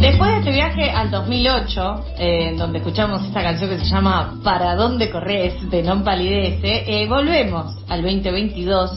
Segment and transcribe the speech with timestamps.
[0.00, 4.74] Después de este viaje al 2008, eh, donde escuchamos esta canción que se llama ¿Para
[4.74, 5.54] dónde corres?
[5.70, 8.90] de Non Palidece, eh, volvemos al 2022.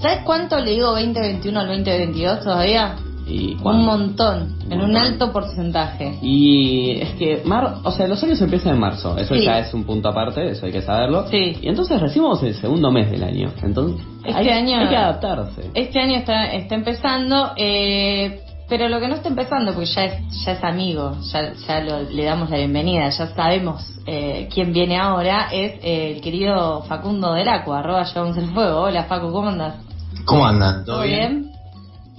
[0.00, 2.94] ¿Sabes cuánto le digo 2021 al 2022 todavía?
[3.26, 6.18] Y Un montón, en un alto porcentaje.
[6.20, 9.44] Y es que, mar, o sea, los años empiezan en marzo, eso Sí.
[9.44, 11.26] ya es un punto aparte, eso hay que saberlo.
[11.28, 11.56] Sí.
[11.62, 15.70] Y entonces recibimos el segundo mes del año, entonces Este hay, año- hay que adaptarse.
[15.74, 20.44] Este año está, está empezando, eh, pero lo que no está empezando, porque ya es,
[20.44, 24.96] ya es amigo, ya, ya lo- le damos la bienvenida, ya sabemos eh, quién viene
[24.96, 28.80] ahora, es eh, el querido Facundo del Aqua, arroba llevamos el fuego.
[28.82, 29.74] Hola Facu, ¿cómo andas?
[30.24, 30.84] ¿Cómo andan?
[30.86, 31.50] ¿Todo bien?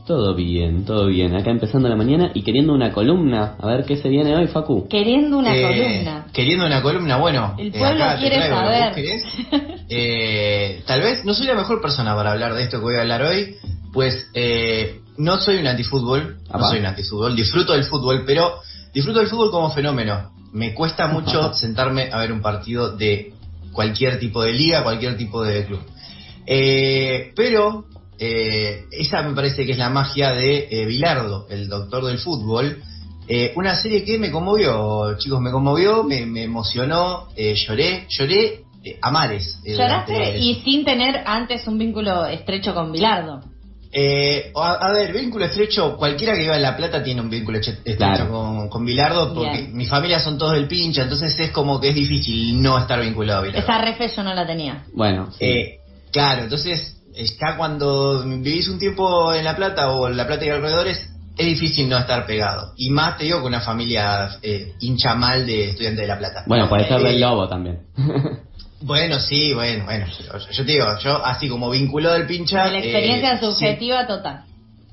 [0.06, 1.36] Todo bien, todo bien.
[1.36, 3.56] Acá empezando la mañana y queriendo una columna.
[3.60, 4.88] A ver qué se viene hoy, Facu.
[4.90, 6.26] Queriendo una Eh, columna.
[6.34, 7.56] Queriendo una columna, bueno.
[7.58, 8.94] El eh, pueblo acá quiere saber.
[9.94, 13.02] Eh, tal vez no soy la mejor persona para hablar de esto que voy a
[13.02, 13.56] hablar hoy,
[13.92, 18.60] pues eh, no soy un antifútbol, no soy un antifútbol, disfruto del fútbol, pero
[18.94, 20.32] disfruto del fútbol como fenómeno.
[20.54, 23.34] Me cuesta mucho sentarme a ver un partido de
[23.72, 25.80] cualquier tipo de liga, cualquier tipo de club.
[26.46, 27.86] Eh, pero
[28.20, 32.82] eh, esa me parece que es la magia de eh, Bilardo, el doctor del fútbol.
[33.28, 38.64] Eh, una serie que me conmovió, chicos, me conmovió, me, me emocionó, eh, lloré, lloré
[38.84, 39.60] eh, a mares.
[39.64, 43.42] Lloraste durante- y sin tener antes un vínculo estrecho con Bilardo.
[43.94, 47.58] Eh, a, a ver, vínculo estrecho, cualquiera que viva en La Plata tiene un vínculo
[47.60, 48.30] estrecho Claro.
[48.30, 49.76] con, con Bilardo, porque Bien.
[49.76, 53.40] mi familia son todos del pincha, entonces es como que es difícil no estar vinculado
[53.40, 53.64] a Bilardo.
[53.64, 54.86] Esa refe yo no la tenía.
[54.94, 55.44] Bueno, sí.
[55.46, 55.80] Eh,
[56.12, 56.98] claro, entonces
[57.42, 61.46] ya cuando vivís un tiempo en La Plata o en La Plata y alrededores, es
[61.46, 62.74] difícil no estar pegado.
[62.78, 66.44] Y más te digo con una familia eh, hincha mal de estudiantes de La Plata.
[66.48, 67.80] bueno, puede ser Eh, del lobo también.
[68.82, 70.06] Bueno, sí, bueno, bueno.
[70.52, 72.68] Yo, te digo, yo así como vinculado al pincha...
[72.70, 73.46] La experiencia eh, sí.
[73.46, 74.44] subjetiva total.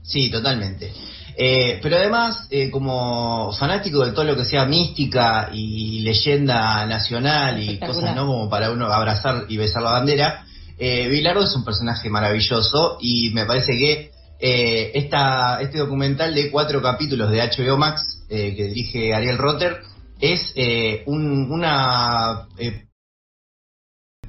[0.02, 0.92] Sí, totalmente.
[1.36, 7.62] Eh, pero además, eh, como fanático de todo lo que sea mística y leyenda nacional
[7.62, 8.26] y cosas, ¿no?
[8.26, 10.44] Como para uno abrazar y besar la bandera,
[10.78, 14.10] eh, Bilardo es un personaje maravilloso y me parece que
[14.40, 19.78] eh, esta, este documental de cuatro capítulos de HBO Max eh, que dirige Ariel Rotter
[20.20, 22.46] es eh, un- una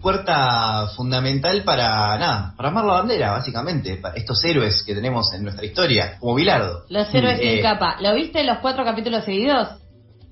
[0.01, 5.43] puerta fundamental para nada, para amar la bandera, básicamente, para estos héroes que tenemos en
[5.43, 6.83] nuestra historia, como Bilardo.
[6.89, 7.97] Los héroes Eh, sin capa.
[8.01, 9.67] ¿Lo viste los cuatro capítulos seguidos?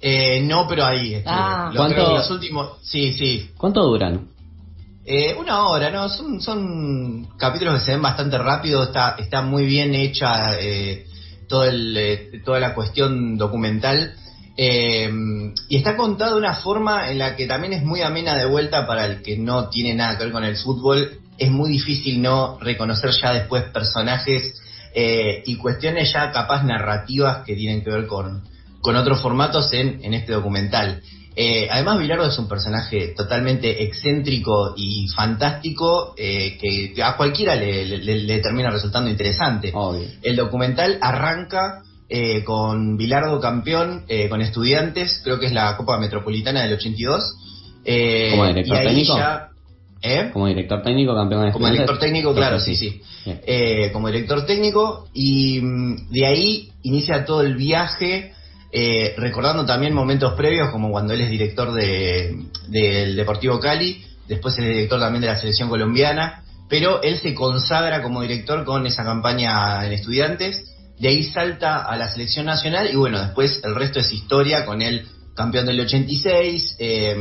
[0.02, 1.16] Eh, no, pero ahí.
[1.16, 1.34] estuve.
[1.36, 1.70] Ah.
[1.74, 2.78] Los, ¿Cuánto- los últimos.
[2.84, 3.52] Sí, sí.
[3.58, 4.28] ¿Cuánto duran?
[5.06, 6.10] Eh, una hora, ¿no?
[6.10, 8.84] Son, son capítulos que se ven bastante rápido.
[8.84, 11.06] Está, está muy bien hecha eh,
[11.48, 14.14] todo el, eh, toda la cuestión documental.
[14.60, 15.08] Eh,
[15.70, 18.88] y está contada de una forma en la que también es muy amena de vuelta
[18.88, 21.20] para el que no tiene nada que ver con el fútbol.
[21.38, 24.54] Es muy difícil no reconocer ya después personajes
[24.96, 28.42] eh, y cuestiones ya capaz narrativas que tienen que ver con,
[28.82, 31.02] con otros formatos en, en este documental.
[31.40, 37.86] Eh, además, Bilardo es un personaje totalmente excéntrico y fantástico eh, que a cualquiera le,
[37.86, 39.70] le- le termina resultando interesante.
[39.76, 40.08] Obvio.
[40.24, 45.98] El documental arranca eh, con Bilardo campeón, eh, con estudiantes, creo que es la Copa
[46.00, 47.36] Metropolitana del 82.
[47.86, 49.18] eh, ¿Como director técnico?
[49.18, 49.50] ya-
[50.02, 50.30] ¿eh?
[50.34, 51.74] Como director técnico, campeón de Como estudiantes.
[51.88, 53.02] director técnico, claro, sí, sí.
[53.26, 53.42] Bien.
[53.46, 58.32] Eh, como director técnico y mm, de ahí inicia todo el viaje,
[58.72, 62.38] eh, recordando también momentos previos como cuando él es director de,
[62.68, 68.02] del Deportivo Cali, después es director también de la selección colombiana, pero él se consagra
[68.04, 72.96] como director con esa campaña en estudiantes, de ahí salta a la selección nacional y
[72.96, 77.16] bueno, después el resto es historia con él campeón del 86, eh,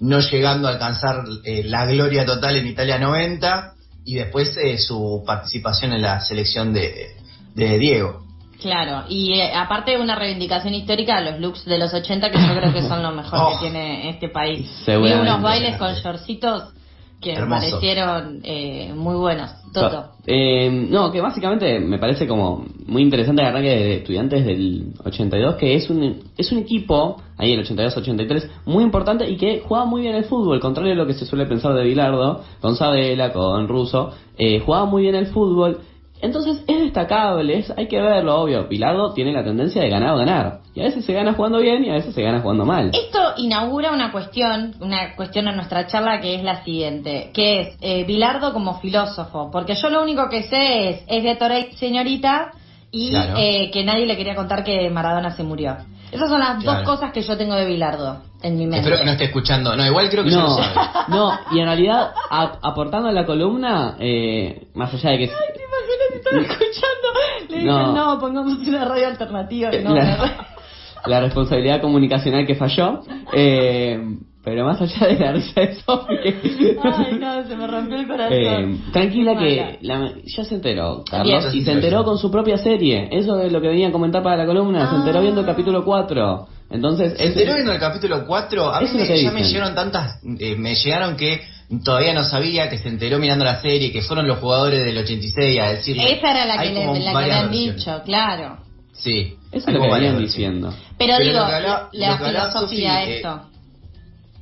[0.00, 3.74] no llegando a alcanzar eh, la gloria total en Italia 90
[4.04, 7.10] y después eh, su participación en la selección de,
[7.54, 8.26] de Diego.
[8.60, 12.54] Claro, y eh, aparte una reivindicación histórica a los looks de los 80 que yo
[12.58, 13.52] creo que son lo mejor Oh.
[13.52, 14.68] que tiene este país.
[14.84, 15.30] Seguramente.
[15.30, 16.64] unos bailes con shortcitos
[17.22, 17.60] que me Hermoso.
[17.70, 19.50] parecieron eh, muy buenos.
[19.72, 20.10] Toto.
[20.26, 25.54] Eh, no, que básicamente me parece como muy interesante el arranque de estudiantes del 82,
[25.56, 30.02] que es un, es un equipo, ahí el 82-83, muy importante y que juega muy
[30.02, 33.68] bien el fútbol, contrario a lo que se suele pensar de Bilardo, con Sabela, con
[33.68, 35.80] Russo, eh, jugaba muy bien el fútbol
[36.22, 38.68] Entonces es destacable, es- hay que verlo, obvio.
[38.68, 40.60] Bilardo tiene la tendencia de ganar o ganar.
[40.74, 42.90] Y a veces se gana jugando bien y a veces se gana jugando mal.
[42.92, 47.76] Esto inaugura una cuestión, una cuestión en nuestra charla que es la siguiente, que es
[47.80, 52.52] eh, Bilardo como filósofo, porque yo lo único que sé es, es de Torey señorita
[52.92, 53.34] y Claro.
[53.38, 55.76] eh, que nadie le quería contar que Maradona se murió.
[56.12, 56.80] Esas son las Claro.
[56.80, 58.78] dos cosas que yo tengo de Bilardo en mi mente.
[58.80, 59.76] Espero que no esté escuchando.
[59.76, 60.74] No, igual creo que No, lo sabe.
[61.08, 65.30] no, y en realidad, a- aportando a la columna, eh, más allá de que...
[66.30, 67.08] ¿Te imaginas si están escuchando?
[67.48, 67.92] Le dije, No.
[67.94, 69.70] no, pongamos una radio alternativa.
[69.82, 70.46] No, la,
[71.06, 73.00] la responsabilidad comunicacional que falló,
[73.32, 73.98] eh,
[74.42, 75.76] pero más allá de la risa de
[76.82, 78.32] Ay, no, se me rompió el corazón.
[78.38, 81.56] Eh, tranquila que la- ya se enteró, Carlos, Bien.
[81.62, 83.08] y se enteró con su propia serie.
[83.12, 84.88] Eso es lo que venía a comentar para la columna.
[84.90, 86.46] Se enteró viendo el capítulo 4.
[86.70, 88.68] Entonces, ¿Se enteró viendo el capítulo 4?
[88.72, 89.52] A mí me- que ya me dicen.
[89.54, 91.40] llegaron tantas, eh, me llegaron que
[91.84, 95.60] todavía no sabía, que se enteró mirando la serie, que fueron los jugadores del 86
[95.60, 96.12] a decirle.
[96.12, 98.58] Esa era la que le, la que le han dicho, claro.
[98.92, 99.36] Sí.
[99.52, 100.74] eso es lo que venían diciendo.
[100.98, 103.42] Pero, Pero digo, lo que habla- la hablaba filosofía eh, esto.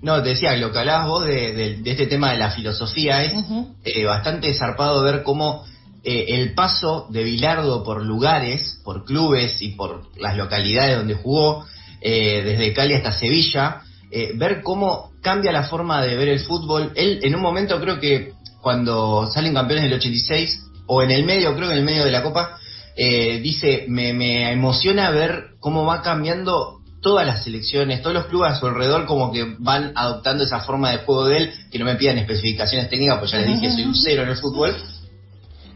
[0.00, 3.22] No, te decía, lo que hablabas vos de, de- de este tema de la filosofía
[3.24, 3.74] es Ujú.
[3.84, 5.64] eh, bastante zarpado ver cómo
[6.04, 11.66] eh, el paso de Bilardo por lugares, por clubes y por las localidades donde jugó,
[12.00, 16.92] eh, desde Cali hasta Sevilla, eh, ver cómo cambia la forma de ver el fútbol.
[16.94, 21.54] Él en un momento creo que cuando salen campeones del 86, o en el medio,
[21.54, 22.58] creo que en el medio de la Copa,
[22.96, 28.52] eh, dice, me, me emociona ver cómo va cambiando todas las selecciones, todos los clubes
[28.52, 31.84] a su alrededor como que van adoptando esa forma de juego de él, que no
[31.84, 34.74] me pidan especificaciones técnicas, pues ya les dije, soy un cero en el fútbol.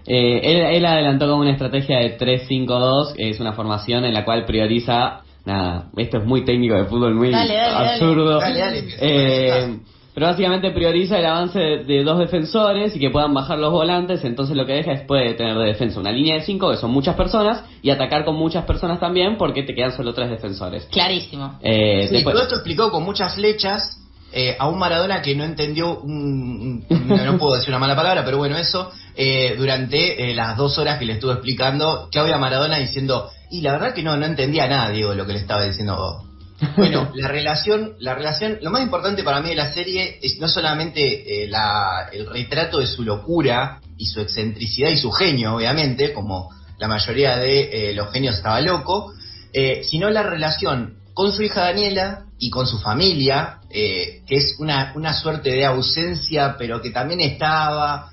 [0.06, 4.25] Eh, él, él adelantó como una estrategia de 3-5-2, que es una formación en la
[4.25, 5.20] cual prioriza.
[5.44, 8.38] Nada, esto es muy técnico de fútbol, muy Dale, dale, absurdo.
[8.38, 8.84] Dale, dale.
[9.00, 9.78] Eh,
[10.14, 14.22] pero básicamente prioriza el avance de, de dos defensores y que puedan bajar los volantes.
[14.24, 16.90] Entonces lo que deja es puede tener de defensa una línea de 5, que son
[16.90, 20.84] muchas personas, y atacar con muchas personas también, porque te quedan solo tres defensores.
[20.92, 21.58] Clarísimo.
[21.62, 23.98] Eh, Sí, después- todo esto explicado con muchas flechas
[24.34, 27.94] eh, a un Maradona que no entendió, un- un- no, no puedo decir una mala
[27.96, 32.38] palabra, pero bueno, eso, eh, durante eh, las dos horas que le estuve explicando, Claudia
[32.38, 35.64] Maradona diciendo, y la verdad que no, no entendía nada, Diego, lo que le estaba
[35.64, 36.25] diciendo.
[36.76, 40.46] Bueno, la relación, la relación, lo más importante para mí de la serie es no
[40.46, 46.12] solamente eh, la- el retrato de su locura y su excentricidad y su genio, obviamente,
[46.12, 49.12] como la mayoría de eh, los genios estaba loco,
[49.52, 54.93] eh, sino la relación con su hija Daniela y con su familia, que es una,
[54.94, 58.08] una suerte de ausencia, pero que también estaba,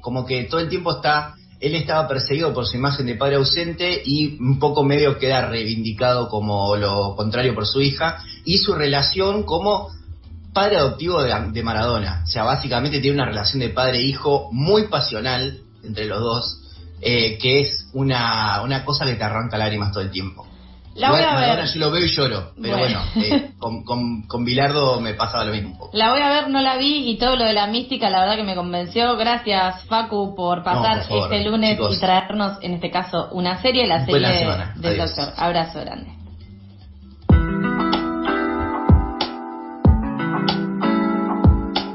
[0.00, 4.02] como que todo el tiempo está, él estaba perseguido por su imagen de padre ausente
[4.04, 9.44] y un poco medio queda reivindicado como lo contrario por su hija, y su relación
[9.44, 9.88] como
[10.52, 12.22] padre adoptivo de, Maradona.
[12.24, 16.60] O sea, básicamente tiene una relación de padre-hijo muy pasional entre los dos,
[17.00, 20.46] eh, que es una, una cosa que te arranca lágrimas todo el tiempo.
[20.94, 21.64] La voy Igual a ver.
[21.66, 23.00] yo lo veo y lloro, pero Bueno.
[23.14, 25.90] bueno, eh, con, con, con Bilardo me pasaba lo mismo un poco.
[25.96, 28.36] La voy a ver, no la vi y todo lo de la mística, la verdad
[28.36, 29.16] que me convenció.
[29.16, 31.96] Gracias, Facu, por pasar por favor, este lunes chicos.
[31.96, 34.46] y traernos, en este caso, una serie, la serie
[34.76, 35.32] del doctor.
[35.36, 36.10] Abrazo grande.